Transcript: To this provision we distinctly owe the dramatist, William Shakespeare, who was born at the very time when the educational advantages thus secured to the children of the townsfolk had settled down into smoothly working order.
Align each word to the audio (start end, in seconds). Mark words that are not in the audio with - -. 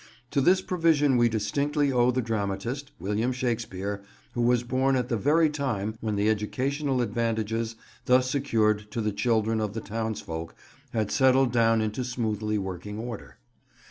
To 0.31 0.41
this 0.41 0.63
provision 0.63 1.15
we 1.15 1.29
distinctly 1.29 1.91
owe 1.91 2.09
the 2.09 2.23
dramatist, 2.23 2.91
William 2.99 3.31
Shakespeare, 3.31 4.01
who 4.33 4.41
was 4.41 4.63
born 4.63 4.95
at 4.95 5.09
the 5.09 5.15
very 5.15 5.47
time 5.47 5.93
when 6.01 6.15
the 6.15 6.27
educational 6.27 7.03
advantages 7.03 7.75
thus 8.05 8.27
secured 8.27 8.89
to 8.93 8.99
the 8.99 9.11
children 9.11 9.61
of 9.61 9.75
the 9.75 9.79
townsfolk 9.79 10.55
had 10.91 11.11
settled 11.11 11.51
down 11.51 11.81
into 11.81 12.03
smoothly 12.03 12.57
working 12.57 12.97
order. 12.97 13.37